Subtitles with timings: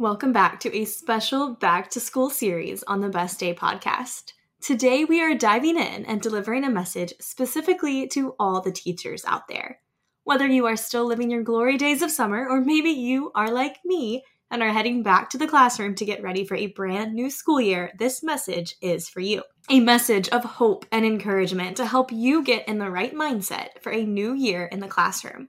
[0.00, 4.32] Welcome back to a special back to school series on the Best Day podcast.
[4.60, 9.48] Today, we are diving in and delivering a message specifically to all the teachers out
[9.48, 9.80] there.
[10.22, 13.78] Whether you are still living your glory days of summer, or maybe you are like
[13.84, 14.22] me
[14.52, 17.60] and are heading back to the classroom to get ready for a brand new school
[17.60, 19.42] year, this message is for you.
[19.68, 23.90] A message of hope and encouragement to help you get in the right mindset for
[23.90, 25.48] a new year in the classroom.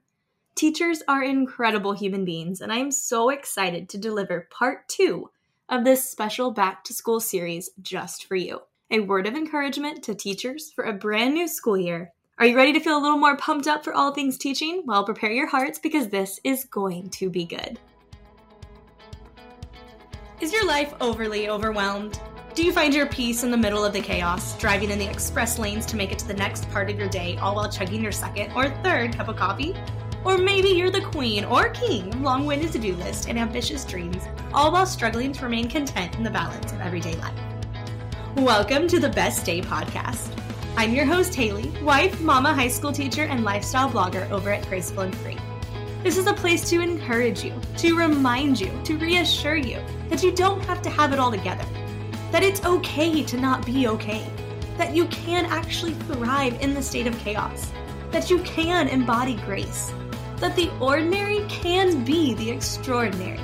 [0.59, 5.29] Teachers are incredible human beings, and I am so excited to deliver part two
[5.69, 8.59] of this special back to school series just for you.
[8.91, 12.11] A word of encouragement to teachers for a brand new school year.
[12.39, 14.83] Are you ready to feel a little more pumped up for all things teaching?
[14.86, 17.79] Well, prepare your hearts because this is going to be good.
[20.41, 22.19] Is your life overly overwhelmed?
[22.53, 25.57] Do you find your peace in the middle of the chaos, driving in the express
[25.57, 28.11] lanes to make it to the next part of your day, all while chugging your
[28.11, 29.73] second or third cup of coffee?
[30.25, 34.22] Or maybe you're the queen or king, long winded to do list and ambitious dreams,
[34.53, 37.39] all while struggling to remain content in the balance of everyday life.
[38.36, 40.38] Welcome to the Best Day Podcast.
[40.75, 45.03] I'm your host, Haley, wife, mama, high school teacher, and lifestyle blogger over at Graceful
[45.03, 45.38] and Free.
[46.03, 50.34] This is a place to encourage you, to remind you, to reassure you that you
[50.34, 51.66] don't have to have it all together,
[52.34, 54.30] that it's okay to not be okay,
[54.78, 57.72] that you can actually thrive in the state of chaos,
[58.12, 59.94] that you can embody grace
[60.40, 63.40] that the ordinary can be the extraordinary.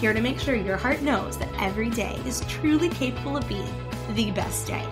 [0.00, 3.68] Here to make sure your heart knows that every day is truly capable of being
[4.14, 4.86] the best day.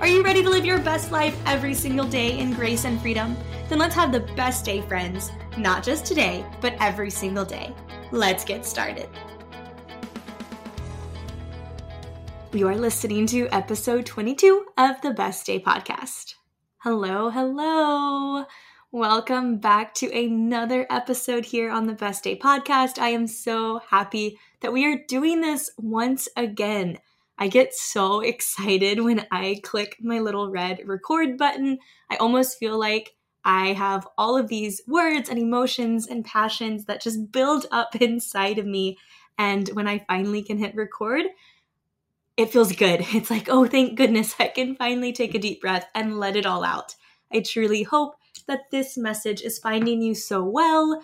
[0.00, 3.36] Are you ready to live your best life every single day in grace and freedom?
[3.68, 5.30] Then let's have the best day, friends.
[5.56, 7.74] Not just today, but every single day.
[8.10, 9.08] Let's get started.
[12.52, 16.34] You are listening to episode 22 of the Best Day Podcast.
[16.78, 18.44] Hello, hello.
[18.94, 23.00] Welcome back to another episode here on the Best Day Podcast.
[23.00, 26.98] I am so happy that we are doing this once again.
[27.36, 31.80] I get so excited when I click my little red record button.
[32.08, 37.02] I almost feel like I have all of these words and emotions and passions that
[37.02, 38.96] just build up inside of me.
[39.36, 41.24] And when I finally can hit record,
[42.36, 43.04] it feels good.
[43.12, 46.46] It's like, oh, thank goodness I can finally take a deep breath and let it
[46.46, 46.94] all out.
[47.32, 48.14] I truly hope
[48.46, 51.02] that this message is finding you so well.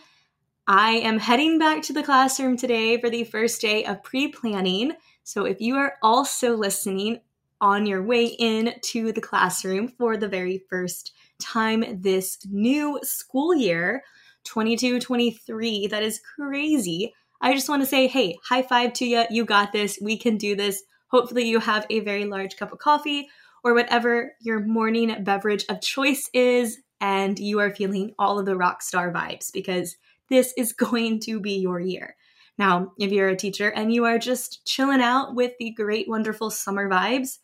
[0.67, 4.93] I am heading back to the classroom today for the first day of pre planning.
[5.25, 7.21] So if you are also listening
[7.61, 13.55] on your way in to the classroom for the very first time this new school
[13.55, 14.03] year,
[14.45, 17.13] 22 23, that is crazy.
[17.41, 19.25] I just want to say, hey, high five to you.
[19.31, 19.99] You got this.
[20.01, 20.83] We can do this.
[21.09, 23.29] Hopefully, you have a very large cup of coffee
[23.65, 28.57] or whatever your morning beverage of choice is and you are feeling all of the
[28.57, 29.97] rock star vibes because
[30.29, 32.17] this is going to be your year.
[32.59, 36.51] Now, if you're a teacher and you are just chilling out with the great, wonderful
[36.51, 37.39] summer vibes,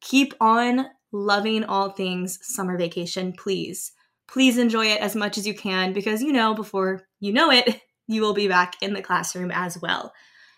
[0.00, 3.92] keep on loving all things summer vacation, please.
[4.28, 7.80] Please enjoy it as much as you can because you know, before you know it,
[8.06, 10.12] you will be back in the classroom as well.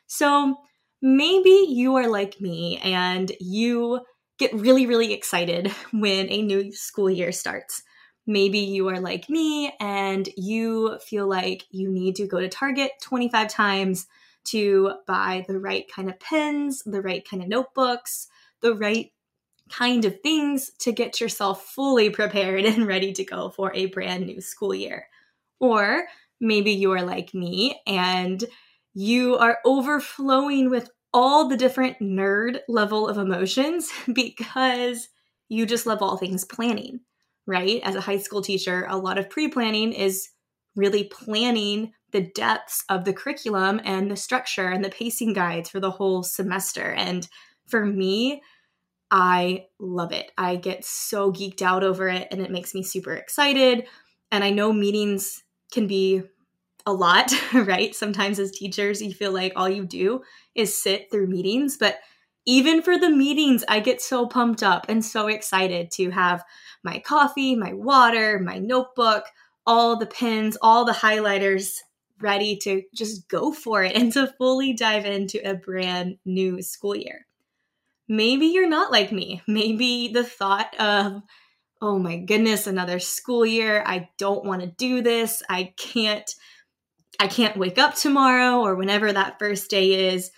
[0.06, 0.56] So
[1.00, 4.00] maybe you are like me and you
[4.38, 7.82] get really, really excited when a new school year starts.
[8.30, 12.92] Maybe you are like me and you feel like you need to go to Target
[13.02, 14.06] 25 times
[14.44, 18.28] to buy the right kind of pens, the right kind of notebooks,
[18.60, 19.10] the right
[19.68, 24.26] kind of things to get yourself fully prepared and ready to go for a brand
[24.26, 25.08] new school year.
[25.58, 26.04] Or
[26.40, 28.44] maybe you are like me and
[28.94, 35.08] you are overflowing with all the different nerd level of emotions because
[35.48, 37.00] you just love all things planning
[37.46, 37.80] right?
[37.82, 40.30] As a high school teacher, a lot of pre planning is
[40.76, 45.80] really planning the depths of the curriculum and the structure and the pacing guides for
[45.80, 46.92] the whole semester.
[46.92, 47.28] And
[47.66, 48.42] for me,
[49.10, 50.30] I love it.
[50.38, 53.86] I get so geeked out over it and it makes me super excited.
[54.30, 55.42] And I know meetings
[55.72, 56.22] can be
[56.86, 57.94] a lot, right?
[57.94, 60.22] Sometimes as teachers, you feel like all you do
[60.54, 61.98] is sit through meetings, but
[62.46, 66.44] even for the meetings, I get so pumped up and so excited to have
[66.82, 69.24] my coffee, my water, my notebook,
[69.66, 71.78] all the pens, all the highlighters
[72.20, 76.96] ready to just go for it and to fully dive into a brand new school
[76.96, 77.26] year.
[78.08, 79.42] Maybe you're not like me.
[79.46, 81.22] Maybe the thought of,
[81.80, 85.42] oh my goodness, another school year, I don't want to do this.
[85.48, 86.28] I can't
[87.20, 90.30] I can't wake up tomorrow or whenever that first day is.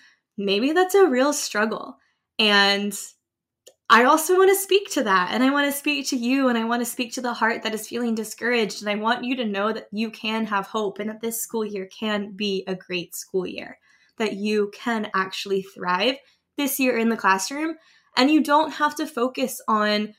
[0.44, 1.98] Maybe that's a real struggle.
[2.38, 2.98] And
[3.90, 5.30] I also want to speak to that.
[5.32, 6.48] And I want to speak to you.
[6.48, 8.80] And I want to speak to the heart that is feeling discouraged.
[8.80, 11.64] And I want you to know that you can have hope and that this school
[11.64, 13.78] year can be a great school year.
[14.18, 16.16] that you can actually thrive
[16.56, 17.76] this year in the classroom.
[18.16, 20.14] And you don't have to focus on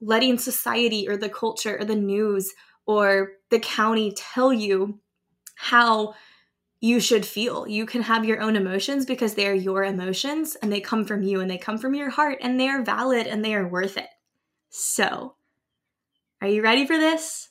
[0.00, 2.52] letting society or the culture or the news
[2.86, 4.98] or the county tell you
[5.56, 6.14] how
[6.80, 7.66] you should feel.
[7.66, 11.22] You can have your own emotions because they are your emotions and they come from
[11.22, 13.96] you and they come from your heart and they are valid and they are worth
[13.96, 14.08] it.
[14.70, 15.34] So,
[16.40, 17.48] are you ready for this?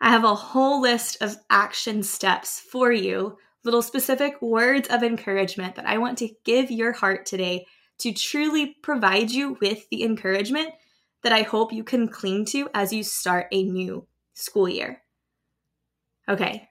[0.00, 5.74] I have a whole list of action steps for you, little specific words of encouragement
[5.74, 7.66] that I want to give your heart today
[7.98, 10.70] to truly provide you with the encouragement
[11.22, 15.02] that I hope you can cling to as you start a new school year.
[16.26, 16.69] Okay,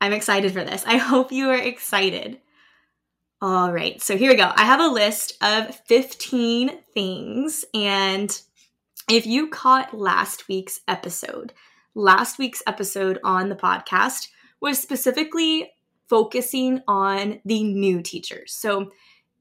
[0.00, 0.84] I'm excited for this.
[0.86, 2.40] I hope you are excited.
[3.42, 4.50] All right, so here we go.
[4.54, 7.64] I have a list of 15 things.
[7.74, 8.40] And
[9.10, 11.52] if you caught last week's episode,
[11.94, 14.28] last week's episode on the podcast
[14.60, 15.72] was specifically
[16.08, 18.52] focusing on the new teachers.
[18.52, 18.92] So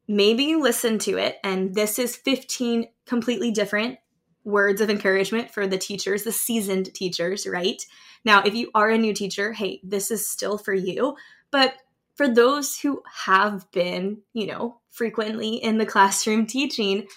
[0.08, 3.98] maybe you listen to it, and this is 15 completely different
[4.44, 7.86] words of encouragement for the teachers, the seasoned teachers, right?
[8.26, 11.16] Now, if you are a new teacher, hey, this is still for you.
[11.52, 11.76] But
[12.16, 17.08] for those who have been, you know, frequently in the classroom teaching,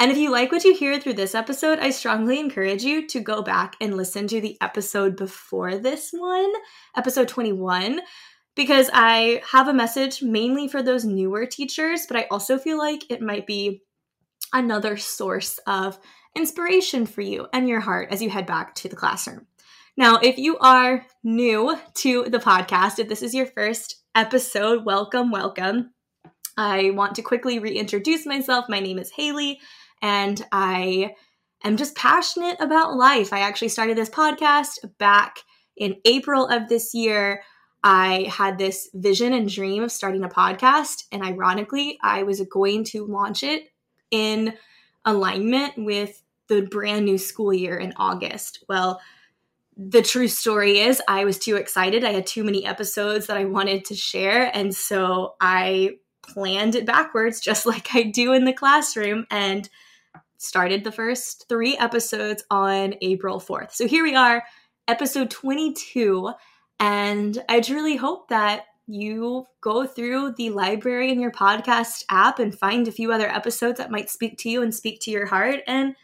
[0.00, 3.20] and if you like what you hear through this episode, I strongly encourage you to
[3.20, 6.52] go back and listen to the episode before this one,
[6.96, 8.00] episode 21,
[8.54, 13.10] because I have a message mainly for those newer teachers, but I also feel like
[13.10, 13.82] it might be
[14.52, 15.98] another source of
[16.36, 19.46] inspiration for you and your heart as you head back to the classroom.
[19.96, 25.30] Now, if you are new to the podcast, if this is your first episode, welcome,
[25.30, 25.92] welcome.
[26.56, 28.66] I want to quickly reintroduce myself.
[28.68, 29.60] My name is Haley,
[30.00, 31.14] and I
[31.64, 33.32] am just passionate about life.
[33.32, 35.40] I actually started this podcast back
[35.76, 37.42] in April of this year.
[37.82, 42.84] I had this vision and dream of starting a podcast, and ironically, I was going
[42.84, 43.64] to launch it
[44.10, 44.54] in
[45.04, 48.64] alignment with the brand new school year in August.
[48.68, 49.00] Well,
[49.76, 52.02] the true story is I was too excited.
[52.02, 54.50] I had too many episodes that I wanted to share.
[54.54, 59.68] And so I planned it backwards, just like I do in the classroom, and
[60.38, 63.72] started the first three episodes on April 4th.
[63.72, 64.42] So here we are,
[64.86, 66.32] episode 22.
[66.80, 72.58] And I truly hope that you go through the library in your podcast app and
[72.58, 75.60] find a few other episodes that might speak to you and speak to your heart
[75.66, 75.94] and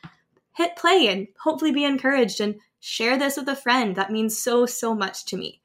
[0.53, 3.97] hit play and hopefully be encouraged and share this with a friend.
[3.97, 5.61] That means so, so much to me.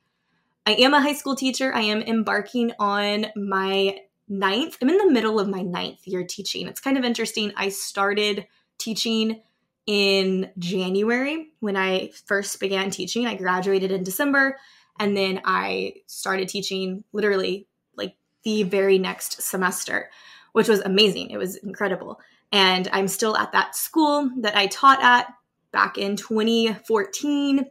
[0.65, 1.73] I am a high school teacher.
[1.75, 3.99] I am embarking on my
[4.29, 6.67] ninth, I'm in the middle of my ninth year teaching.
[6.67, 7.51] It's kind of interesting.
[7.57, 9.41] I started teaching
[9.87, 13.25] in January when I first began teaching.
[13.25, 14.57] I graduated in December
[14.99, 20.11] and then I started teaching literally like the very next semester,
[20.51, 21.31] which was amazing.
[21.31, 22.19] It was incredible.
[22.51, 25.33] And I'm still at that school that I taught at
[25.71, 27.65] back in 2014.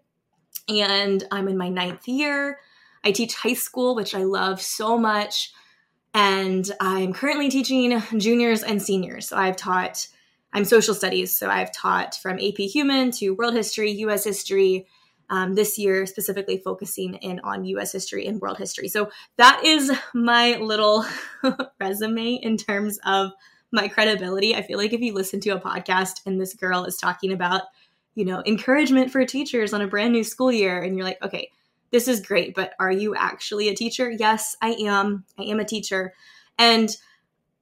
[0.71, 2.61] And I'm in my ninth year.
[3.05, 5.53] I teach high school, which I love so much.
[6.15, 9.29] And I'm currently teaching juniors and seniors.
[9.29, 10.07] So I've taught,
[10.53, 11.37] I'm social studies.
[11.37, 14.87] So I've taught from AP Human to world history, US history,
[15.31, 18.89] um, this year, specifically focusing in on US history and world history.
[18.89, 21.05] So that is my little
[21.81, 23.33] resume in terms of
[23.71, 24.55] my credibility.
[24.55, 27.63] I feel like if you listen to a podcast and this girl is talking about,
[28.15, 31.51] you know, encouragement for teachers on a brand new school year, and you're like, okay,
[31.91, 34.11] this is great, but are you actually a teacher?
[34.11, 35.25] Yes, I am.
[35.39, 36.15] I am a teacher.
[36.59, 36.95] And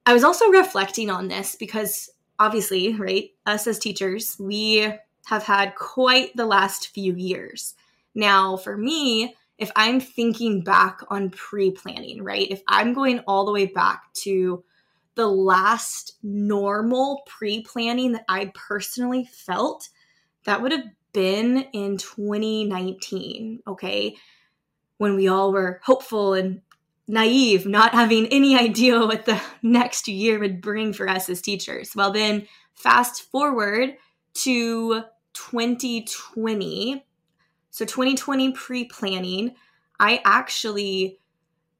[0.05, 2.09] I was also reflecting on this because
[2.39, 4.93] obviously, right, us as teachers, we
[5.27, 7.75] have had quite the last few years.
[8.15, 13.45] Now, for me, if I'm thinking back on pre planning, right, if I'm going all
[13.45, 14.63] the way back to
[15.15, 19.89] the last normal pre planning that I personally felt,
[20.45, 24.15] that would have been in 2019, okay,
[24.97, 26.61] when we all were hopeful and
[27.05, 31.91] naive, not having any idea what the next year would bring for us as teachers.
[31.97, 33.97] Well, then fast forward
[34.35, 35.03] to
[35.37, 37.05] 2020,
[37.69, 39.55] so 2020 pre planning,
[39.99, 41.19] I actually,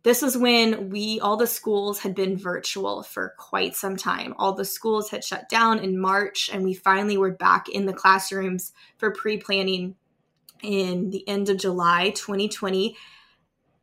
[0.03, 4.35] this was when we, all the schools had been virtual for quite some time.
[4.37, 7.93] All the schools had shut down in March, and we finally were back in the
[7.93, 9.95] classrooms for pre planning
[10.61, 12.95] in the end of July 2020.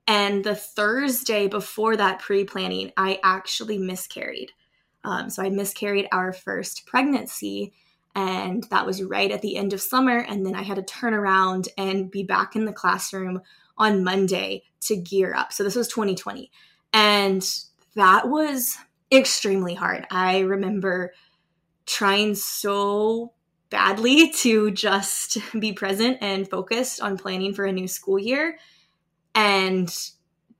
[0.07, 4.52] And the Thursday before that pre planning, I actually miscarried.
[5.02, 7.75] Um, so I miscarried our first pregnancy
[8.14, 10.18] and that was right at the end of summer.
[10.18, 13.42] And then I had to turn around and be back in the classroom
[13.76, 15.52] on Monday to gear up.
[15.52, 16.50] So this was 2020.
[16.92, 17.49] And
[17.97, 18.76] that was
[19.11, 20.06] extremely hard.
[20.11, 21.12] I remember
[21.87, 23.33] trying so
[23.71, 28.59] badly to just be present and focused on planning for a new school year
[29.35, 29.92] and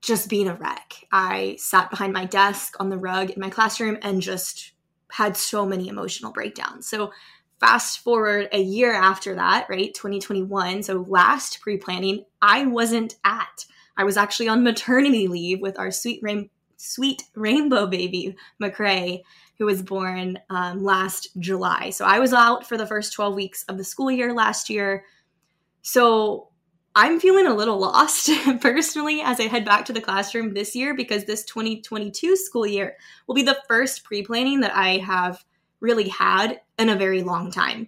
[0.01, 0.93] just being a wreck.
[1.11, 4.73] I sat behind my desk on the rug in my classroom and just
[5.09, 6.87] had so many emotional breakdowns.
[6.87, 7.11] So,
[7.59, 13.65] fast forward a year after that, right, 2021, so last pre planning, I wasn't at.
[13.97, 19.21] I was actually on maternity leave with our sweet, rain- sweet rainbow baby, McCray,
[19.57, 21.89] who was born um, last July.
[21.89, 25.05] So I was out for the first 12 weeks of the school year last year.
[25.81, 26.49] So
[26.93, 28.29] I'm feeling a little lost
[28.61, 32.95] personally as I head back to the classroom this year because this 2022 school year
[33.27, 35.43] will be the first pre planning that I have
[35.85, 37.87] really had in a very long time.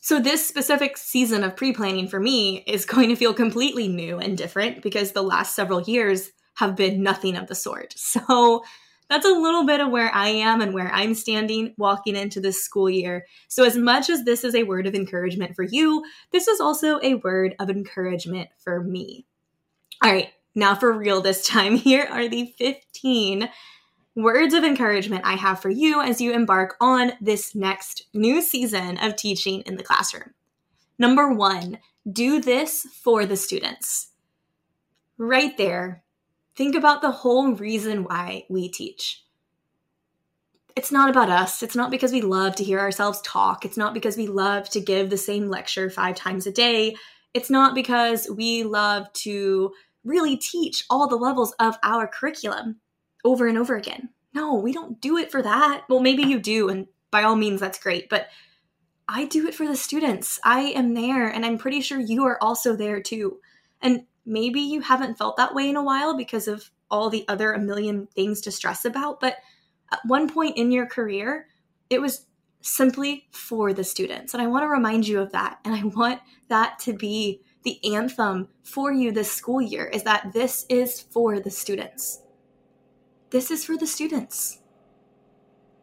[0.00, 4.18] So, this specific season of pre planning for me is going to feel completely new
[4.18, 7.94] and different because the last several years have been nothing of the sort.
[8.28, 8.64] So,
[9.10, 12.62] that's a little bit of where I am and where I'm standing walking into this
[12.62, 13.26] school year.
[13.48, 16.98] So, as much as this is a word of encouragement for you, this is also
[17.02, 19.26] a word of encouragement for me.
[20.02, 23.48] All right, now for real this time, here are the 15
[24.22, 28.98] words of encouragement I have for you as you embark on this next new season
[28.98, 30.34] of teaching in the classroom.
[30.98, 31.78] Number one,
[32.10, 34.08] do this for the students.
[35.16, 36.02] Right there,
[36.58, 39.22] Think about the whole reason why we teach.
[40.74, 41.62] It's not about us.
[41.62, 43.64] It's not because we love to hear ourselves talk.
[43.64, 46.96] It's not because we love to give the same lecture five times a day.
[47.32, 49.72] It's not because we love to
[50.02, 52.80] really teach all the levels of our curriculum
[53.28, 54.08] over and over again.
[54.34, 55.84] No, we don't do it for that.
[55.88, 58.08] Well, maybe you do, and by all means, that's great.
[58.08, 58.28] But
[59.08, 60.38] I do it for the students.
[60.44, 63.38] I am there, and I'm pretty sure you are also there too.
[63.80, 67.52] And maybe you haven't felt that way in a while because of all the other
[67.52, 69.20] a million things to stress about.
[69.20, 69.36] But
[69.92, 71.48] at one point in your career,
[71.90, 72.26] it was
[72.60, 74.34] simply for the students.
[74.34, 75.58] And I want to remind you of that.
[75.64, 80.32] And I want that to be the anthem for you this school year is that
[80.32, 82.22] this is for the students.
[83.30, 84.60] This is for the students.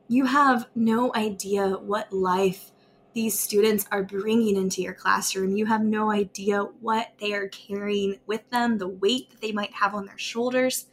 [0.08, 2.72] You have no idea what life
[3.14, 5.56] these students are bringing into your classroom.
[5.56, 9.74] You have no idea what they are carrying with them, the weight that they might
[9.74, 10.88] have on their shoulders.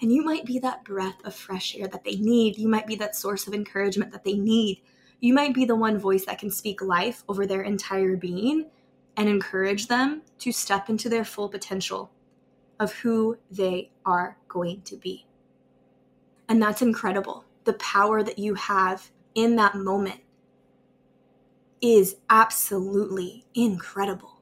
[0.00, 2.58] And you might be that breath of fresh air that they need.
[2.58, 4.82] You might be that source of encouragement that they need.
[5.18, 8.66] You might be the one voice that can speak life over their entire being
[9.16, 12.12] and encourage them to step into their full potential
[12.78, 15.26] of who they are going to be.
[16.48, 17.44] And that's incredible.
[17.64, 20.20] The power that you have in that moment
[21.80, 24.40] is absolutely incredible.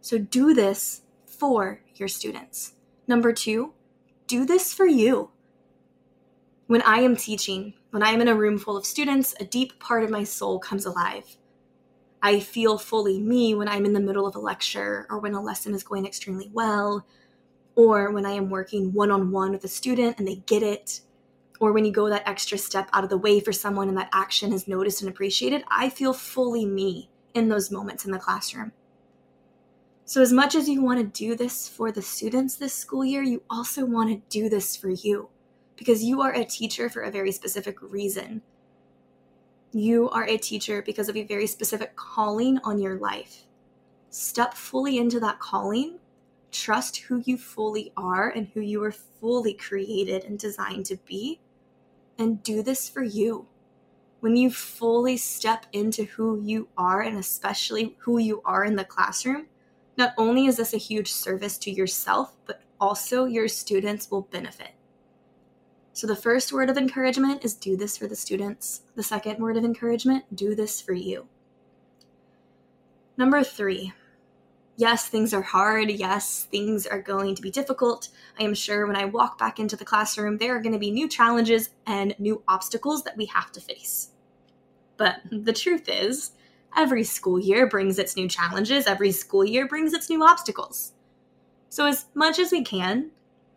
[0.00, 2.74] So do this for your students.
[3.06, 3.72] Number two,
[4.26, 5.30] do this for you.
[6.66, 9.78] When I am teaching, when I am in a room full of students, a deep
[9.78, 11.36] part of my soul comes alive.
[12.22, 15.42] I feel fully me when I'm in the middle of a lecture or when a
[15.42, 17.06] lesson is going extremely well,
[17.76, 21.00] or when I am working one on one with a student and they get it
[21.60, 24.10] or when you go that extra step out of the way for someone and that
[24.12, 28.72] action is noticed and appreciated, I feel fully me in those moments in the classroom.
[30.04, 33.22] So, as much as you want to do this for the students this school year,
[33.22, 35.30] you also want to do this for you
[35.76, 38.42] because you are a teacher for a very specific reason.
[39.72, 43.44] You are a teacher because of a very specific calling on your life.
[44.10, 45.98] Step fully into that calling
[46.54, 51.40] trust who you fully are and who you were fully created and designed to be,
[52.18, 53.46] and do this for you.
[54.20, 58.84] When you fully step into who you are, and especially who you are in the
[58.84, 59.48] classroom,
[59.98, 64.70] not only is this a huge service to yourself, but also your students will benefit.
[65.92, 68.82] So, the first word of encouragement is do this for the students.
[68.96, 71.28] The second word of encouragement, do this for you.
[73.16, 73.92] Number three,
[74.76, 75.90] yes, things are hard.
[75.90, 78.08] Yes, things are going to be difficult.
[78.38, 80.90] I am sure when I walk back into the classroom, there are going to be
[80.90, 84.10] new challenges and new obstacles that we have to face.
[84.96, 86.32] But the truth is,
[86.76, 90.92] every school year brings its new challenges, every school year brings its new obstacles.
[91.68, 93.10] So, as much as we can,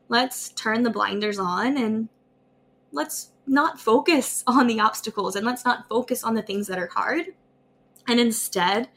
[0.10, 2.10] let's turn the blinders on and
[2.92, 6.90] let's not focus on the obstacles and let's not focus on the things that are
[6.94, 7.28] hard.
[8.08, 8.90] And instead,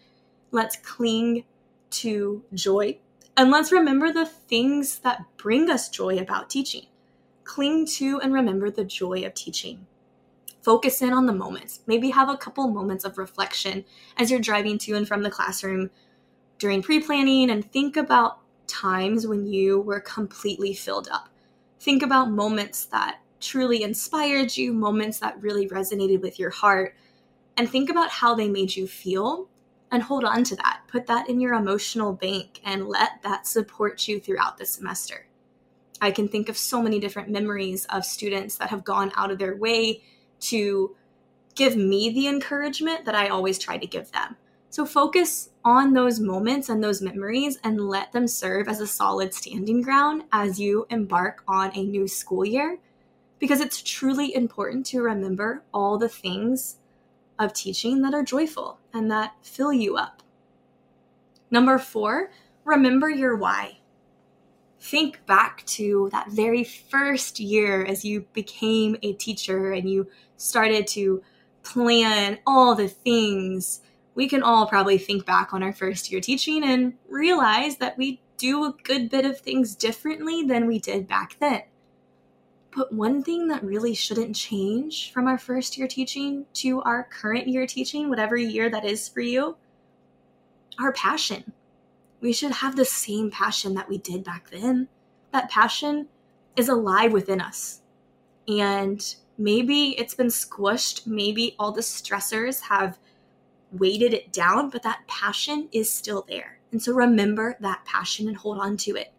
[0.50, 1.44] let's cling
[1.90, 2.98] to joy.
[3.36, 6.86] And let's remember the things that bring us joy about teaching.
[7.44, 9.86] Cling to and remember the joy of teaching.
[10.62, 11.80] Focus in on the moments.
[11.86, 13.84] Maybe have a couple moments of reflection
[14.16, 15.90] as you're driving to and from the classroom
[16.58, 21.28] during pre planning and think about times when you were completely filled up.
[21.80, 26.94] Think about moments that truly inspired you, moments that really resonated with your heart,
[27.56, 29.48] and think about how they made you feel
[29.90, 30.82] and hold on to that.
[30.88, 35.26] Put that in your emotional bank and let that support you throughout the semester.
[36.00, 39.38] I can think of so many different memories of students that have gone out of
[39.38, 40.02] their way
[40.40, 40.96] to
[41.54, 44.36] give me the encouragement that I always try to give them.
[44.70, 49.34] So focus on those moments and those memories and let them serve as a solid
[49.34, 52.78] standing ground as you embark on a new school year
[53.40, 56.76] because it's truly important to remember all the things
[57.38, 60.22] of teaching that are joyful and that fill you up.
[61.50, 62.30] Number four,
[62.64, 63.78] remember your why.
[64.80, 70.86] Think back to that very first year as you became a teacher and you started
[70.88, 71.22] to
[71.62, 73.80] plan all the things.
[74.14, 78.22] We can all probably think back on our first year teaching and realize that we
[78.38, 81.62] do a good bit of things differently than we did back then.
[82.74, 87.48] But one thing that really shouldn't change from our first year teaching to our current
[87.48, 89.56] year teaching, whatever year that is for you,
[90.78, 91.52] our passion.
[92.20, 94.88] We should have the same passion that we did back then.
[95.32, 96.08] That passion
[96.54, 97.80] is alive within us.
[98.46, 102.98] And maybe it's been squished, maybe all the stressors have
[103.72, 106.58] weighted it down, but that passion is still there.
[106.72, 109.12] And so remember that passion and hold on to it.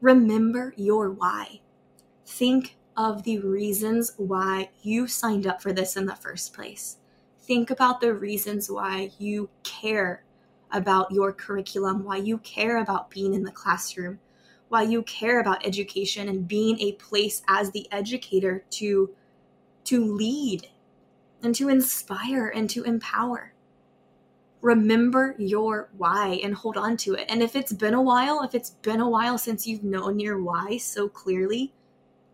[0.00, 1.60] Remember your why
[2.26, 6.98] think of the reasons why you signed up for this in the first place.
[7.40, 10.24] Think about the reasons why you care
[10.72, 14.18] about your curriculum, why you care about being in the classroom,
[14.68, 19.10] why you care about education and being a place as the educator to
[19.84, 20.68] to lead
[21.42, 23.52] and to inspire and to empower.
[24.62, 27.26] Remember your why and hold on to it.
[27.28, 30.42] And if it's been a while, if it's been a while since you've known your
[30.42, 31.74] why so clearly,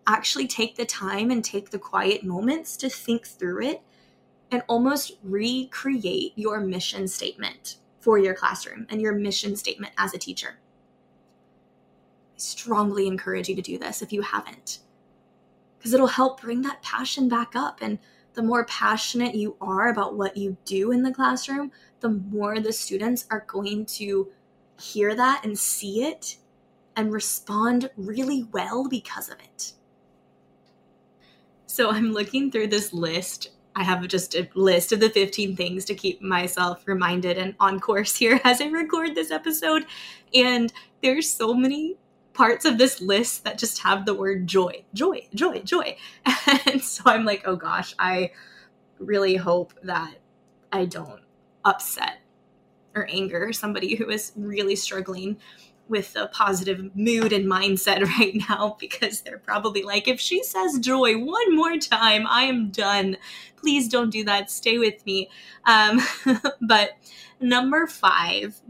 [0.06, 3.82] actually take the time and take the quiet moments to think through it
[4.50, 10.18] and almost recreate your mission statement for your classroom and your mission statement as a
[10.18, 10.58] teacher.
[12.34, 14.80] I strongly encourage you to do this if you haven't,
[15.78, 17.80] because it'll help bring that passion back up.
[17.82, 17.98] And
[18.34, 21.70] the more passionate you are about what you do in the classroom,
[22.00, 24.28] the more the students are going to
[24.80, 26.38] hear that and see it
[26.96, 29.74] and respond really well because of it.
[31.70, 33.50] So I'm looking through this list.
[33.76, 37.78] I have just a list of the 15 things to keep myself reminded and on
[37.78, 39.86] course here as I record this episode.
[40.34, 41.94] And there's so many
[42.32, 45.96] parts of this list that just have the word joy, joy, joy, joy.
[46.66, 48.32] And so I'm like, oh gosh, I
[48.98, 50.16] really hope that
[50.72, 51.22] I don't
[51.64, 52.18] upset
[52.96, 55.36] or anger somebody who is really struggling
[55.90, 60.78] with a positive mood and mindset right now because they're probably like, if she says
[60.78, 63.16] joy one more time, I am done.
[63.56, 64.50] Please don't do that.
[64.50, 65.28] Stay with me.
[65.66, 66.00] Um,
[66.60, 66.92] but
[67.40, 68.60] number five,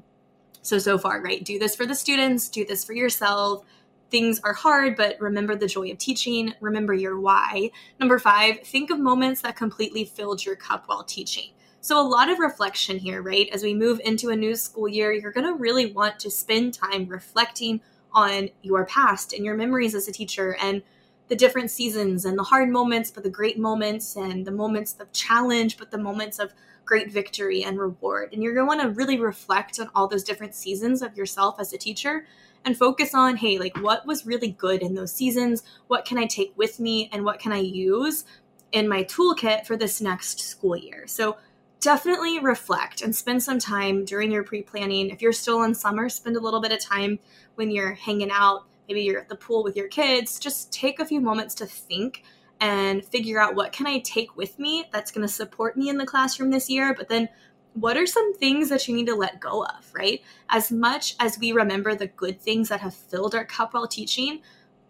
[0.63, 1.45] so, so far, right?
[1.45, 3.65] Do this for the students, do this for yourself.
[4.11, 6.55] Things are hard, but remember the joy of teaching.
[6.61, 7.71] Remember your why.
[8.01, 11.51] Number five, think of moments that completely filled your cup while teaching.
[11.83, 13.49] So, a lot of reflection here, right?
[13.53, 16.75] As we move into a new school year, you're going to really want to spend
[16.75, 17.81] time reflecting
[18.13, 20.83] on your past and your memories as a teacher and
[21.29, 25.11] the different seasons and the hard moments, but the great moments and the moments of
[25.13, 26.53] challenge, but the moments of
[26.85, 28.31] great victory and reward.
[28.33, 31.61] And you're going to want to really reflect on all those different seasons of yourself
[31.61, 32.27] as a teacher
[32.65, 35.63] and focus on hey, like what was really good in those seasons?
[35.87, 38.25] What can I take with me and what can I use
[38.73, 41.07] in my toolkit for this next school year?
[41.07, 41.39] So,
[41.81, 45.11] definitely reflect and spend some time during your pre planning.
[45.11, 47.19] If you're still in summer, spend a little bit of time
[47.55, 48.67] when you're hanging out.
[48.89, 50.39] Maybe you're at the pool with your kids.
[50.39, 52.23] Just take a few moments to think
[52.61, 55.97] and figure out what can I take with me that's going to support me in
[55.97, 57.29] the classroom this year, but then
[57.75, 60.21] what are some things that you need to let go of, right?
[60.51, 64.43] As much as we remember the good things that have filled our cup while teaching,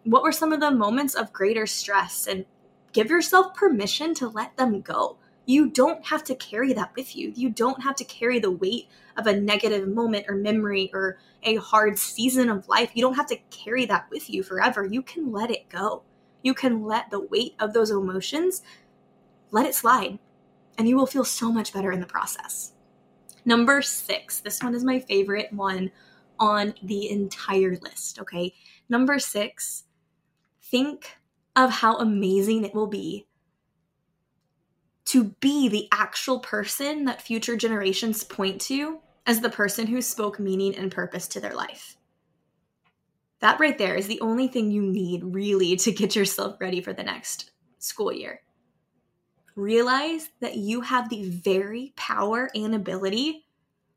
[0.04, 2.46] what were some of the moments of greater stress and
[2.92, 7.32] give yourself permission to let them go you don't have to carry that with you.
[7.34, 11.56] You don't have to carry the weight of a negative moment or memory or a
[11.56, 12.90] hard season of life.
[12.94, 14.84] You don't have to carry that with you forever.
[14.84, 16.02] You can let it go.
[16.42, 18.62] You can let the weight of those emotions
[19.50, 20.18] let it slide,
[20.78, 22.72] and you will feel so much better in the process.
[23.44, 25.90] Number six, this one is my favorite one
[26.38, 28.20] on the entire list.
[28.20, 28.54] Okay.
[28.88, 29.84] Number six,
[30.62, 31.16] think
[31.56, 33.26] of how amazing it will be
[35.10, 40.38] to be the actual person that future generations point to as the person who spoke
[40.38, 41.96] meaning and purpose to their life.
[43.40, 46.92] That right there is the only thing you need really to get yourself ready for
[46.92, 48.42] the next school year.
[49.56, 53.46] Realize that you have the very power and ability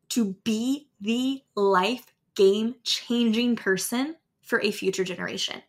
[0.10, 5.62] to be the life game changing person for a future generation,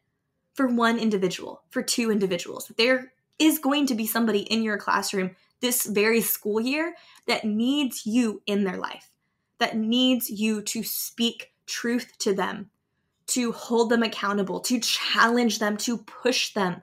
[0.55, 2.73] for one individual, for two individuals.
[2.79, 6.95] There is going to be somebody in your classroom this very school year
[7.27, 9.11] that needs you in their life,
[9.59, 12.71] that needs you to speak truth to them,
[13.27, 16.83] to hold them accountable, to challenge them, to push them,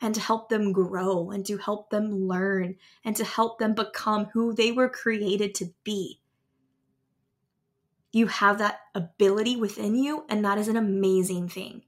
[0.00, 4.26] and to help them grow and to help them learn and to help them become
[4.26, 6.20] who they were created to be.
[8.12, 11.82] You have that ability within you, and that is an amazing thing.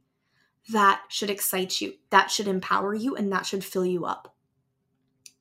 [0.73, 4.35] That should excite you, that should empower you, and that should fill you up.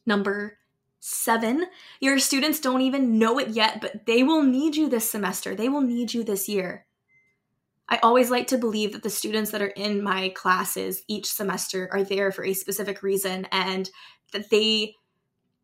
[0.06, 0.58] Number
[1.00, 1.66] seven,
[2.00, 5.56] your students don't even know it yet, but they will need you this semester.
[5.56, 6.86] They will need you this year.
[7.88, 11.88] I always like to believe that the students that are in my classes each semester
[11.92, 13.90] are there for a specific reason and
[14.32, 14.96] that they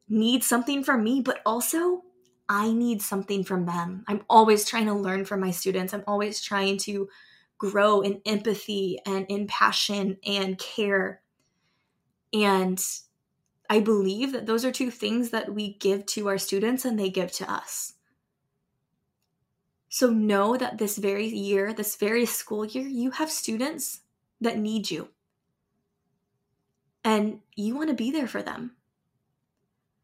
[0.08, 2.04] need something from me, but also
[2.47, 4.04] I need something from them.
[4.08, 5.93] I'm always trying to learn from my students.
[5.93, 7.10] I'm always trying to
[7.62, 11.21] grow in empathy and in passion and care.
[12.34, 12.84] And
[13.69, 17.12] I believe that those are two things that we give to our students and they
[17.12, 17.93] give to us.
[19.89, 24.00] So know that this very year, this very school year, you have students
[24.39, 25.10] that need you.
[27.04, 28.71] And you want to be there for them.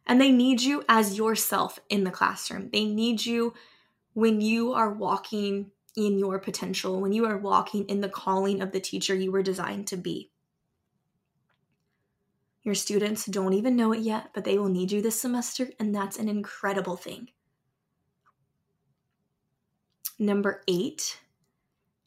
[0.06, 2.70] And they need you as yourself in the classroom.
[2.72, 3.56] They need you
[4.14, 8.72] when you are walking in your potential, when you are walking in the calling of
[8.72, 10.32] the teacher you were designed to be.
[12.62, 15.96] Your students don't even know it yet, but they will need you this semester, and
[15.96, 17.30] that's an incredible thing.
[20.20, 21.20] Number eight,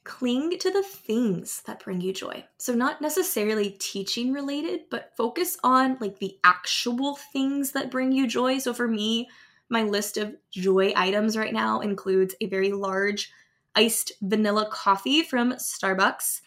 [0.05, 2.45] cling to the things that bring you joy.
[2.59, 8.27] So, not necessarily teaching related, but focus on like the actual things that bring you
[8.27, 8.59] joy.
[8.59, 9.29] So, for me,
[9.69, 13.31] my list of joy items right now includes a very large
[13.75, 16.41] iced vanilla coffee from Starbucks,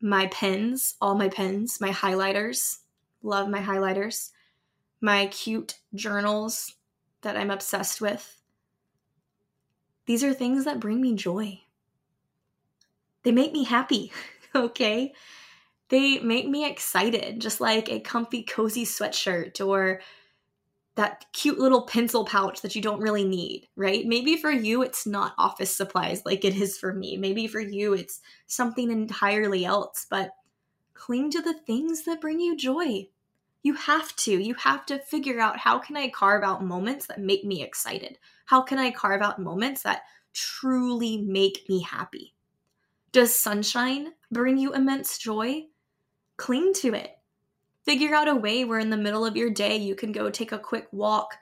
[0.00, 2.78] my pens, all my pens, my highlighters,
[3.22, 4.30] love my highlighters,
[5.00, 6.74] my cute journals
[7.22, 8.40] that I'm obsessed with.
[10.06, 11.60] These are things that bring me joy.
[13.24, 14.12] They make me happy,
[14.54, 15.12] okay?
[15.88, 20.00] They make me excited, just like a comfy, cozy sweatshirt or
[20.98, 24.04] that cute little pencil pouch that you don't really need, right?
[24.04, 27.16] Maybe for you, it's not office supplies like it is for me.
[27.16, 30.32] Maybe for you, it's something entirely else, but
[30.94, 33.06] cling to the things that bring you joy.
[33.62, 34.32] You have to.
[34.42, 38.18] You have to figure out how can I carve out moments that make me excited?
[38.46, 40.02] How can I carve out moments that
[40.34, 42.34] truly make me happy?
[43.12, 45.66] Does sunshine bring you immense joy?
[46.38, 47.17] Cling to it.
[47.88, 50.52] Figure out a way where in the middle of your day you can go take
[50.52, 51.38] a quick walk.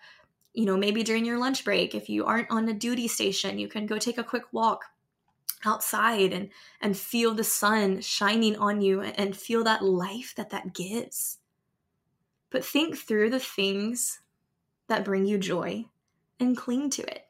[0.55, 3.67] You know, maybe during your lunch break, if you aren't on a duty station, you
[3.67, 4.85] can go take a quick walk
[5.65, 10.73] outside and and feel the sun shining on you and feel that life that that
[10.73, 11.39] gives.
[12.51, 14.21] But think through the things
[14.87, 15.87] that bring you joy
[16.39, 17.25] and cling to it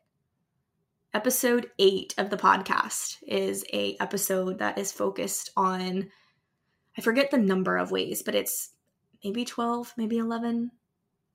[1.14, 6.11] episode 8 of the podcast is a episode that is focused on
[6.98, 8.76] I forget the number of ways, but it's
[9.27, 10.71] maybe 12, maybe 11,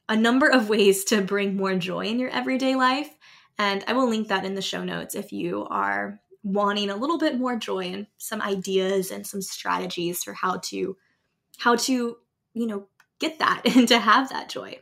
[0.08, 3.10] a number of ways to bring more joy in your everyday life.
[3.60, 7.18] And I will link that in the show notes if you are wanting a little
[7.18, 10.96] bit more joy and some ideas and some strategies for how to
[11.58, 12.16] how to,
[12.54, 12.88] you know,
[13.20, 14.80] get that and to have that joy.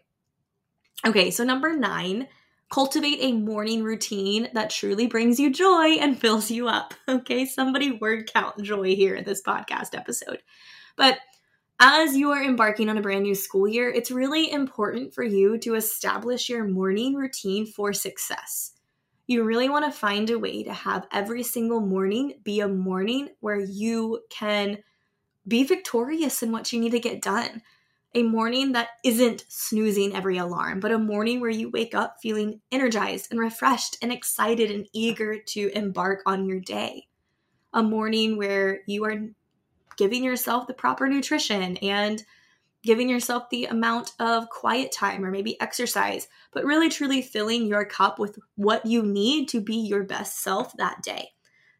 [1.03, 2.27] Okay, so number 9
[2.71, 6.93] Cultivate a morning routine that truly brings you joy and fills you up.
[7.09, 10.43] Okay, somebody word count joy here in this podcast episode.
[10.95, 11.17] But
[11.79, 15.57] as you are embarking on a brand new school year, it's really important for you
[15.59, 18.73] to establish your morning routine for success.
[19.27, 23.29] You really want to find a way to have every single morning be a morning
[23.39, 24.79] where you can
[25.47, 27.61] be victorious in what you need to get done
[28.15, 32.59] a morning that isn't snoozing every alarm, but a morning where you wake up feeling
[32.71, 37.07] energized and refreshed and excited and eager to embark on your day.
[37.73, 39.29] A morning where you are
[39.99, 42.23] giving yourself the proper nutrition and
[42.83, 47.83] giving yourself the amount of quiet time or maybe exercise, but really truly filling your
[47.83, 51.27] cup with what you need to be your best self that day.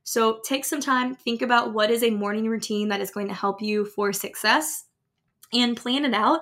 [0.04, 3.34] So take some time, think about what is a morning routine that is going to
[3.34, 4.84] help you for success
[5.54, 6.42] and plan it out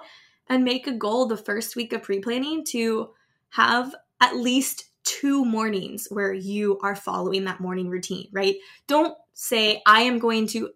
[0.49, 3.11] and make a goal the first week of pre planning to
[3.49, 8.55] have at least two mornings where you are following that morning routine, right?
[8.87, 10.71] Don't say, I am going to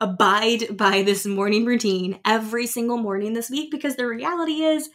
[0.00, 4.90] abide by this morning routine every single morning this week because the reality is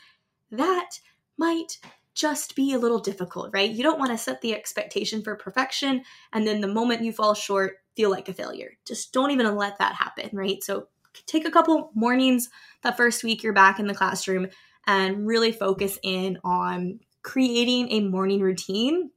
[0.52, 1.00] that
[1.38, 1.78] might
[2.14, 3.72] just be a little difficult, right?
[3.72, 7.34] You don't want to set the expectation for perfection and then the moment you fall
[7.34, 8.78] short, feel like a failure.
[8.86, 10.64] Just don't even let that happen, right?
[10.64, 10.88] So
[11.26, 12.50] take a couple mornings
[12.84, 14.48] that first week you're back in the classroom
[14.88, 19.12] and really focus in on creating a morning routine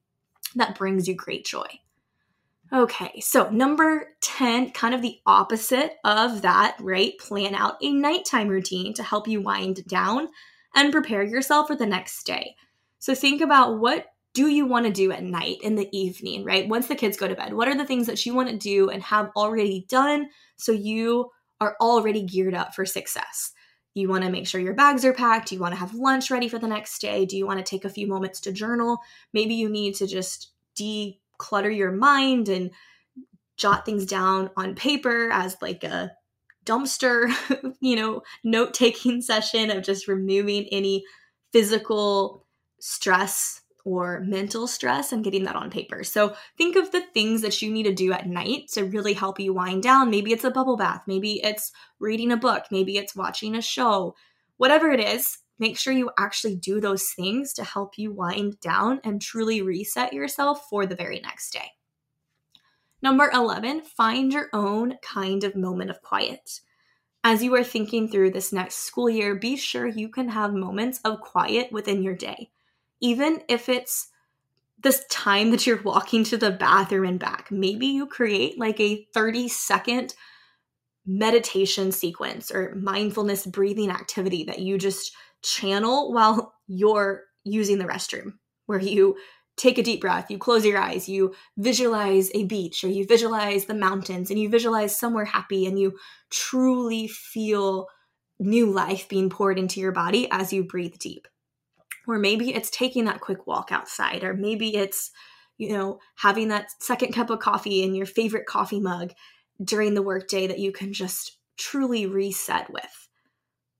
[0.54, 1.80] that brings you great joy.
[2.74, 7.16] Okay, so number 10, kind of the opposite of that, right?
[7.20, 10.26] Plan out a nighttime routine to help you wind down
[10.74, 12.56] and prepare yourself for the next day.
[12.98, 16.68] So think about what do you want to do at night in the evening, right?
[16.68, 18.90] Once the kids go to bed, what are the things that you want to do
[18.90, 23.52] and have already done so you are already geared up for success?
[23.94, 25.52] You want to make sure your bags are packed.
[25.52, 27.24] You want to have lunch ready for the next day.
[27.24, 28.98] Do you want to take a few moments to journal?
[29.32, 32.70] Maybe you need to just de clutter your mind and
[33.56, 36.12] jot things down on paper as like a
[36.64, 37.32] dumpster,
[37.80, 41.04] you know, note taking session of just removing any
[41.52, 42.46] physical
[42.80, 46.02] stress or mental stress and getting that on paper.
[46.02, 49.38] So think of the things that you need to do at night to really help
[49.38, 50.10] you wind down.
[50.10, 51.70] Maybe it's a bubble bath, maybe it's
[52.00, 54.14] reading a book, maybe it's watching a show.
[54.56, 59.00] Whatever it is, make sure you actually do those things to help you wind down
[59.04, 61.72] and truly reset yourself for the very next day.
[63.02, 66.60] Number 11, find your own kind of moment of quiet.
[67.22, 71.00] As you are thinking through this next school year, be sure you can have moments
[71.04, 72.50] of quiet within your day,
[73.00, 74.08] even if it's
[74.78, 77.50] this time that you're walking to the bathroom and back.
[77.50, 80.14] Maybe you create like a 30 second
[81.06, 88.32] meditation sequence or mindfulness breathing activity that you just channel while you're using the restroom,
[88.66, 89.16] where you
[89.56, 93.66] take a deep breath, you close your eyes, you visualize a beach or you visualize
[93.66, 95.96] the mountains and you visualize somewhere happy and you
[96.30, 97.86] truly feel
[98.40, 101.28] new life being poured into your body as you breathe deep.
[102.08, 105.10] Or maybe it's taking that quick walk outside, or maybe it's,
[105.56, 109.12] you know, having that second cup of coffee in your favorite coffee mug
[109.62, 113.08] during the workday that you can just truly reset with.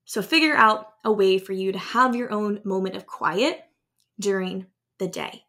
[0.05, 3.61] So figure out a way for you to have your own moment of quiet
[4.19, 4.67] during
[4.99, 5.45] the day.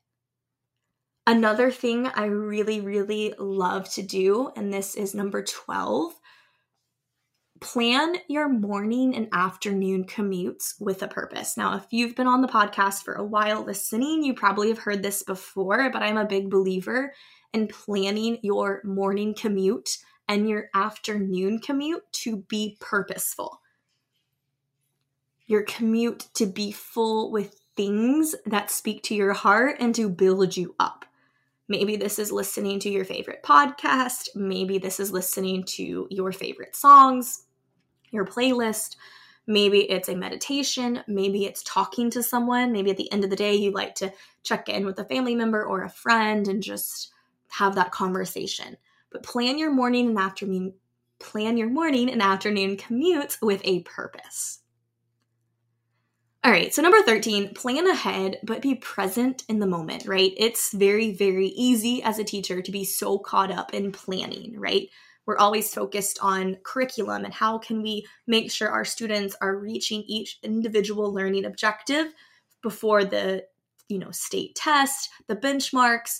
[1.27, 6.13] Another thing I really, really love to do, and this is number 12,
[7.61, 11.57] plan your morning and afternoon commutes with a purpose.
[11.57, 15.01] Now, if you've been on the podcast for a while listening, you probably have heard
[15.01, 17.13] this before, but I'm a big believer
[17.53, 23.61] in planning your morning commute and your afternoon commute to be purposeful
[25.47, 30.55] your commute to be full with things that speak to your heart and to build
[30.55, 31.05] you up.
[31.67, 34.29] Maybe this is listening to your favorite podcast.
[34.35, 37.45] Maybe this is listening to your favorite songs,
[38.11, 38.97] your playlist.
[39.47, 41.03] Maybe it's a meditation.
[41.07, 42.71] Maybe it's talking to someone.
[42.71, 45.35] Maybe at the end of the day, you like to check in with a family
[45.35, 47.11] member or a friend and just
[47.49, 48.77] have that conversation.
[49.11, 50.73] But plan your morning and afternoon
[51.17, 54.59] plan your morning and afternoon commutes with a purpose.
[56.45, 60.31] All right, so number 13, plan ahead, but be present in the moment, right?
[60.37, 64.87] It's very, very easy as a teacher to be so caught up in planning, right?
[65.25, 70.03] We're always focused on curriculum and how can we make sure our students are reaching
[70.05, 72.13] each individual learning objective
[72.61, 73.45] before the,
[73.89, 76.19] you know, state test, the benchmarks.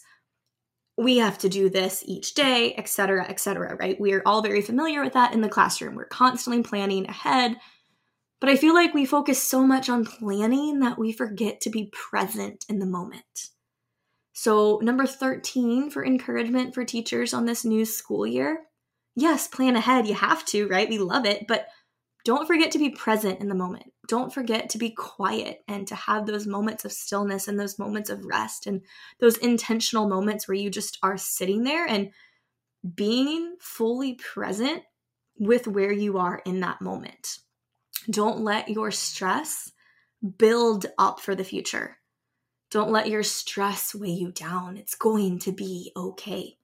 [0.98, 4.02] We have to do this each day, et cetera, et cetera, right?
[4.02, 5.94] We are all very familiar with that in the classroom.
[5.94, 7.58] We're constantly planning ahead
[8.40, 11.92] but I feel like we focus so much on planning that we forget to be
[11.92, 13.50] present in the moment.
[14.34, 18.66] So, number 13 for encouragement for teachers on this new school year
[19.16, 20.08] yes, plan ahead.
[20.08, 20.90] You have to, right?
[20.90, 21.68] We love it, but
[22.24, 23.92] don't forget to be present in the moment.
[24.08, 28.10] Don't forget to be quiet and to have those moments of stillness and those moments
[28.10, 28.82] of rest and
[29.20, 32.12] those intentional moments where you just are sitting there and
[32.96, 34.84] being fully present
[35.38, 37.40] with where you are in that moment.
[38.10, 39.72] Don't let your stress
[40.38, 41.98] build up for the future.
[42.72, 44.78] Don't let your stress weigh you down.
[44.78, 46.58] It's going to be okay.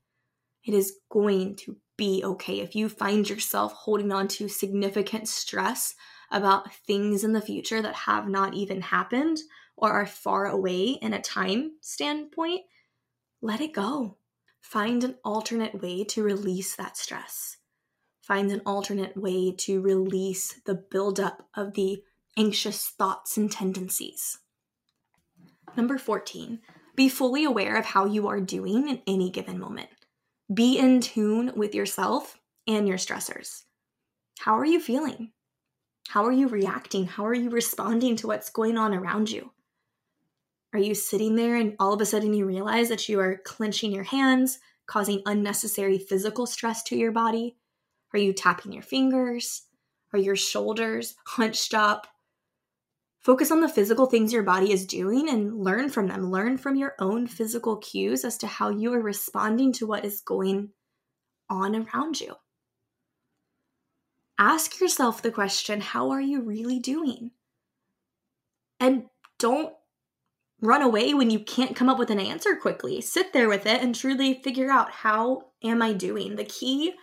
[0.64, 2.60] It is going to be okay.
[2.60, 5.96] If you find yourself holding on to significant stress
[6.32, 9.40] about things in the future that have not even happened
[9.76, 12.62] or are far away in a time standpoint,
[13.42, 14.18] let it go.
[14.60, 17.58] Find an alternate way to release that stress
[18.32, 22.02] finds an alternate way to release the buildup of the
[22.38, 24.38] anxious thoughts and tendencies.
[25.76, 26.60] Number 14,
[26.96, 29.90] be fully aware of how you are doing in any given moment.
[30.54, 33.64] Be in tune with yourself and your stressors.
[34.40, 35.34] How are you feeling?
[36.08, 37.08] How are you reacting?
[37.08, 39.52] How are you responding to what's going on around you?
[40.72, 43.92] Are you sitting there and all of a sudden you realize that you are clenching
[43.92, 47.58] your hands, causing unnecessary physical stress to your body?
[48.14, 49.64] Are you tapping your fingers?
[50.14, 52.08] Are your shoulders hunched up?
[53.22, 56.32] Focus on the physical things your body is doing and learn from them.
[56.32, 60.22] Learn from your own physical cues as to how you are responding to what is
[60.22, 60.70] going
[61.48, 62.36] on around you.
[64.40, 67.30] Ask yourself the question how are you really doing?
[68.80, 69.06] And
[69.38, 69.72] don't
[70.62, 73.02] run away when you can't come up with an answer quickly.
[73.02, 76.38] Sit there with it and truly figure out how am I doing?
[76.38, 76.94] The key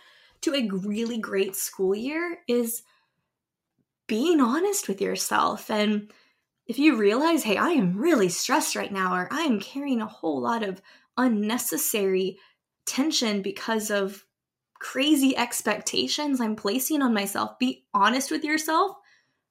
[0.41, 2.83] to a really great school year is
[4.07, 5.69] being honest with yourself.
[5.69, 6.11] And
[6.65, 10.07] if you realize, hey, I am really stressed right now, or I am carrying a
[10.07, 10.81] whole lot of
[11.17, 12.37] unnecessary
[12.85, 14.25] tension because of
[14.79, 18.95] crazy expectations I'm placing on myself, be honest with yourself,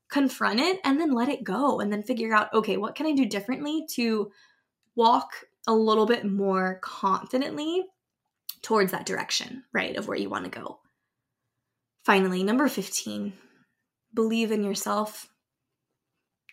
[0.08, 1.80] confront it, and then let it go.
[1.80, 4.30] And then figure out, okay, what can I do differently to
[4.96, 5.32] walk
[5.66, 7.84] a little bit more confidently
[8.62, 10.80] towards that direction, right, of where you want to go.
[12.04, 13.32] Finally, number 15,
[14.14, 15.28] Believe in yourself.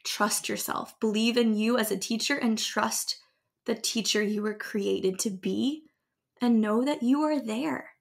[0.04, 1.00] Trust yourself.
[1.00, 3.18] Believe in you as a teacher and trust
[3.66, 5.84] the teacher you were created to be
[6.42, 7.92] and know that you are there.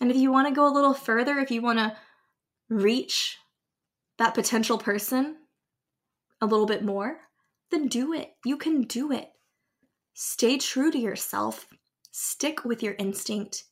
[0.00, 1.96] And if you want to go a little further, if you want to
[2.68, 3.38] reach
[4.18, 5.36] that potential person
[6.40, 7.20] a little bit more,
[7.70, 8.32] then do it.
[8.44, 9.30] You can do it.
[10.12, 11.66] Stay true to yourself.
[12.16, 13.64] Stick with your instinct.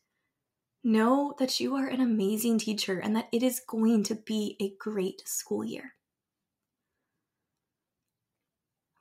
[0.82, 4.74] Know that you are an amazing teacher and that it is going to be a
[4.80, 5.94] great school year.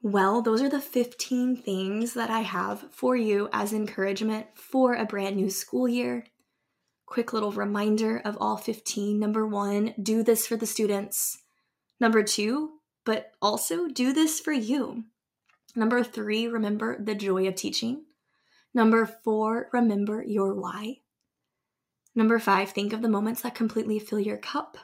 [0.04, 5.08] Well, those are the 15 things that I have for you as encouragement for a
[5.08, 6.24] brand new school year.
[7.08, 9.20] Quick little reminder of all 15.
[9.20, 11.40] Number one, do this for the students.
[12.00, 12.74] Number two,
[13.06, 15.06] but also do this for you.
[15.76, 18.04] Number three, remember the joy of teaching.
[18.74, 20.98] Number four, remember your why.
[22.16, 24.78] Number five, think of the moments that completely fill your cup.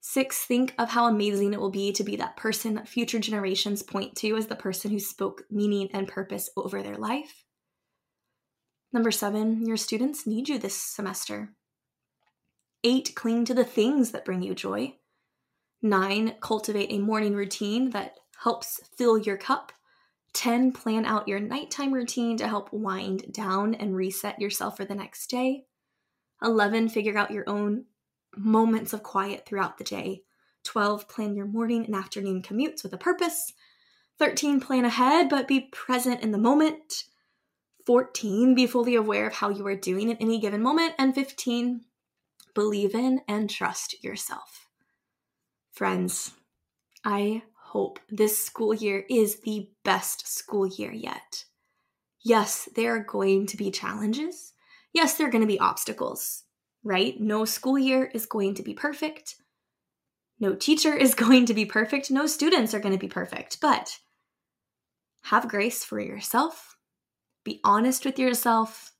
[0.00, 3.82] Six, think of how amazing it will be to be that person that future generations
[3.82, 7.44] point to as the person who spoke meaning and purpose over their life.
[8.92, 11.54] Number seven, your students need you this semester.
[12.84, 14.94] Eight, cling to the things that bring you joy.
[15.82, 19.72] Nine, cultivate a morning routine that helps fill your cup.
[20.32, 24.94] 10, plan out your nighttime routine to help wind down and reset yourself for the
[24.94, 25.64] next day.
[26.42, 27.86] 11, figure out your own
[28.36, 30.22] moments of quiet throughout the day.
[30.64, 33.52] 12, plan your morning and afternoon commutes with a purpose.
[34.18, 37.04] 13, plan ahead but be present in the moment.
[37.86, 40.94] 14, be fully aware of how you are doing at any given moment.
[40.98, 41.82] And 15,
[42.54, 44.68] believe in and trust yourself.
[45.70, 46.32] Friends,
[47.04, 51.44] I hope this school year is the best school year yet.
[52.24, 54.52] Yes, there are going to be challenges
[54.96, 56.44] yes, there are going to be obstacles,
[56.82, 57.20] right?
[57.20, 59.36] No school year is going to be perfect.
[60.40, 62.10] No teacher is going to be perfect.
[62.10, 63.60] No students are going to be perfect.
[63.60, 63.98] But
[65.24, 66.76] have grace for yourself.
[67.44, 68.92] Be honest with yourself.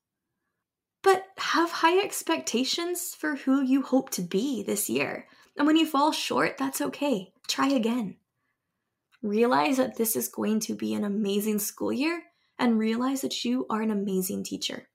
[1.03, 5.27] But have high expectations for who you hope to be this year.
[5.57, 7.33] And when you fall short, that's okay.
[7.49, 8.17] Try again.
[9.27, 12.23] Realize that this is going to be an amazing school year
[12.61, 14.89] and realize that you are an amazing teacher.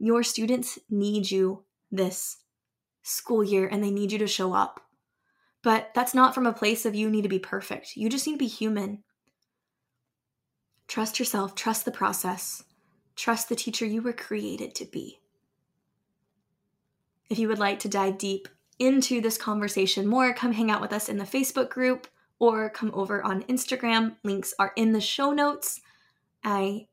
[0.00, 1.62] Your students need you
[1.92, 2.38] this
[3.04, 4.80] school year and they need you to show up.
[5.62, 7.96] But that's not from a place of you need to be perfect.
[7.96, 9.04] You just need to be human.
[10.88, 12.64] Trust yourself, trust the process,
[13.14, 15.20] trust the teacher you were created to be.
[17.30, 18.48] If you would like to dive deep
[18.80, 22.08] into this conversation more, come hang out with us in the Facebook group
[22.38, 24.16] or come over on Instagram.
[24.22, 25.80] Links are in the show notes.
[26.44, 26.88] I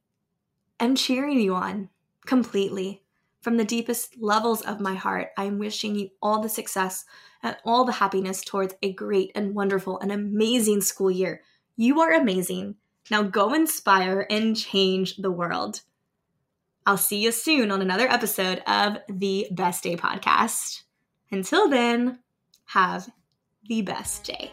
[0.79, 1.89] am cheering you on
[2.25, 3.03] completely.
[3.41, 7.05] From the deepest levels of my heart, I am wishing you all the success
[7.43, 11.41] and all the happiness towards a great and wonderful and amazing school year.
[11.77, 12.75] You are amazing.
[13.11, 15.81] Now go inspire and change the world.
[16.87, 20.81] I'll see you soon on another episode of the Best Day Podcast.
[21.31, 22.19] Until then,
[22.65, 23.09] have
[23.67, 24.51] the best day.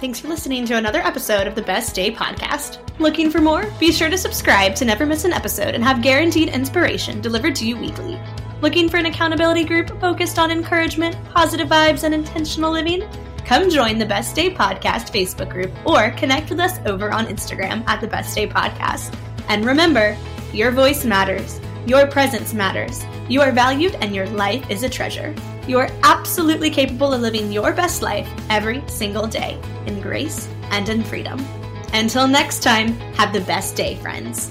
[0.00, 2.78] Thanks for listening to another episode of the Best Day podcast.
[3.00, 3.68] Looking for more?
[3.80, 7.66] Be sure to subscribe to never miss an episode and have guaranteed inspiration delivered to
[7.66, 8.16] you weekly.
[8.60, 13.08] Looking for an accountability group focused on encouragement, positive vibes, and intentional living?
[13.44, 17.84] Come join the Best Day Podcast Facebook group or connect with us over on Instagram
[17.88, 19.18] at the Best Day Podcast.
[19.48, 20.16] And remember,
[20.52, 21.60] your voice matters.
[21.86, 23.04] Your presence matters.
[23.28, 25.34] You are valued and your life is a treasure.
[25.68, 30.88] You are absolutely capable of living your best life every single day in grace and
[30.88, 31.46] in freedom.
[31.92, 34.50] Until next time, have the best day, friends.